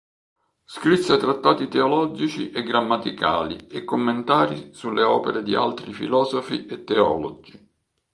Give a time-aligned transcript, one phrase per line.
[0.65, 7.69] Scrisse trattati teologici e grammaticali e commentari sulle opere di altri filosofi e teologi.